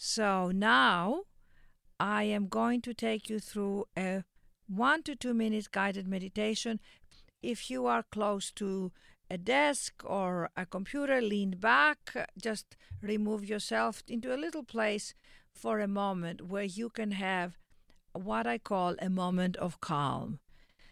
[0.00, 1.22] So now
[1.98, 4.22] I am going to take you through a
[4.68, 6.78] one to two minutes guided meditation.
[7.42, 8.92] If you are close to
[9.28, 15.14] a desk or a computer, lean back, just remove yourself into a little place
[15.52, 17.58] for a moment where you can have
[18.12, 20.38] what I call a moment of calm.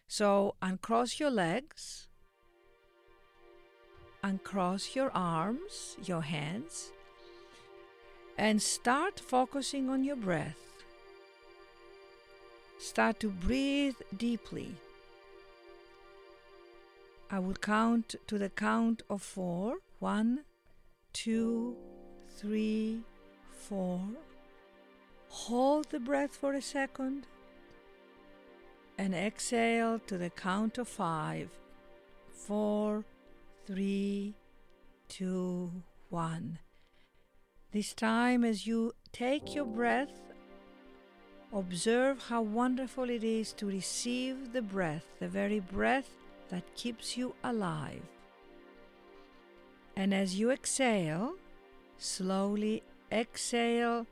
[0.08, 2.08] So uncross your legs,
[4.24, 6.90] uncross your arms, your hands,
[8.38, 10.58] and start focusing on your breath.
[12.78, 14.74] Start to breathe deeply.
[17.30, 19.78] I will count to the count of four.
[19.98, 20.44] One,
[21.12, 21.76] two,
[22.36, 23.00] three,
[23.50, 24.00] four.
[25.28, 27.26] Hold the breath for a second
[28.98, 31.50] and exhale to the count of five.
[32.30, 33.04] Four,
[33.66, 34.34] three,
[35.08, 35.72] two,
[36.10, 36.58] one.
[37.76, 40.32] This time, as you take your breath,
[41.52, 46.08] observe how wonderful it is to receive the breath, the very breath
[46.48, 48.00] that keeps you alive.
[49.94, 51.34] And as you exhale,
[51.98, 54.06] slowly exhale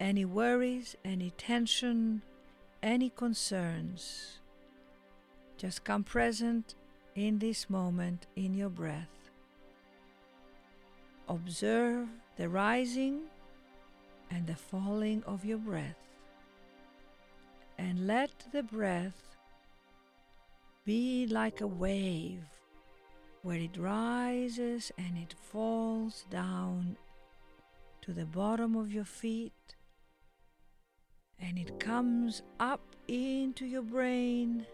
[0.00, 2.22] any worries, any tension,
[2.82, 4.38] any concerns.
[5.58, 6.74] Just come present
[7.14, 9.28] in this moment in your breath.
[11.28, 12.08] Observe
[12.40, 13.20] the rising
[14.30, 15.98] and the falling of your breath.
[17.76, 19.36] And let the breath
[20.86, 22.40] be like a wave
[23.42, 26.96] where it rises and it falls down
[28.00, 29.74] to the bottom of your feet
[31.38, 34.64] and it comes up into your brain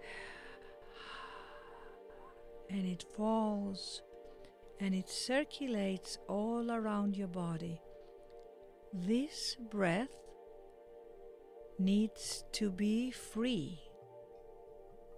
[2.70, 4.00] and it falls
[4.80, 7.80] and it circulates all around your body.
[8.94, 10.08] This breath
[11.78, 13.78] needs to be free,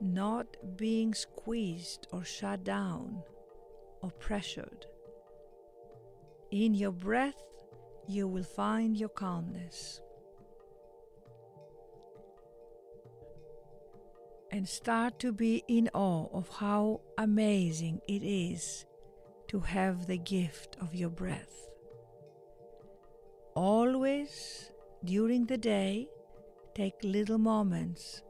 [0.01, 0.47] not
[0.77, 3.23] being squeezed or shut down
[4.03, 4.87] or pressured.
[6.51, 7.41] In your breath,
[8.09, 10.01] you will find your calmness.
[14.51, 18.85] And start to be in awe of how amazing it is
[19.53, 21.69] to have the gift of your breath.
[23.55, 24.73] Always
[25.05, 26.09] during the day,
[26.75, 28.23] take little moments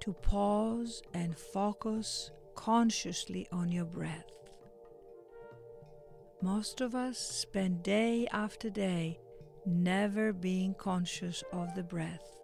[0.00, 4.30] to pause and focus consciously on your breath.
[6.42, 9.18] Most of us spend day after day
[9.64, 12.42] never being conscious of the breath.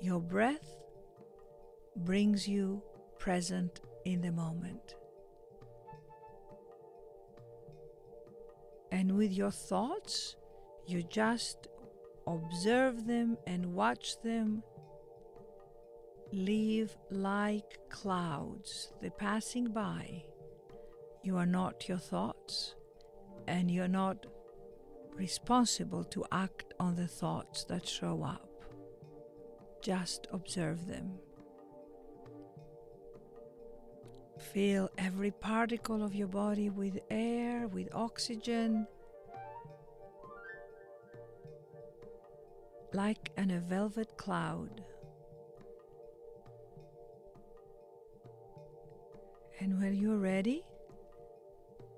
[0.00, 0.78] Your breath
[1.96, 2.82] brings you
[3.18, 4.94] present in the moment.
[9.06, 10.34] And with your thoughts,
[10.84, 11.68] you just
[12.26, 14.64] observe them and watch them
[16.32, 20.24] leave like clouds, they're passing by.
[21.22, 22.74] You are not your thoughts,
[23.46, 24.26] and you're not
[25.14, 28.64] responsible to act on the thoughts that show up.
[29.82, 31.12] Just observe them.
[34.38, 38.86] Fill every particle of your body with air, with oxygen,
[42.92, 44.82] like in a velvet cloud.
[49.60, 50.64] And when you're ready,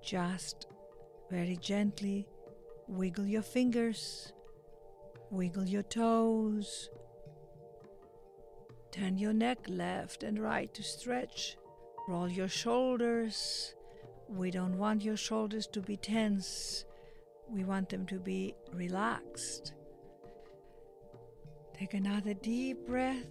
[0.03, 0.69] just
[1.31, 2.27] very gently
[2.87, 4.33] wiggle your fingers,
[5.31, 6.89] wiggle your toes,
[8.93, 11.57] turn your neck left and right to stretch,
[12.09, 13.75] roll your shoulders.
[14.29, 16.87] We don't want your shoulders to be tense,
[17.51, 19.75] we want them to be relaxed.
[21.79, 23.31] Take another deep breath.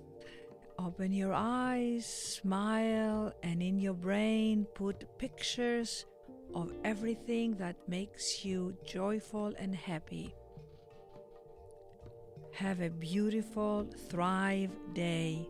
[0.79, 6.05] Open your eyes, smile, and in your brain put pictures
[6.53, 10.35] of everything that makes you joyful and happy.
[12.53, 15.47] Have a beautiful Thrive Day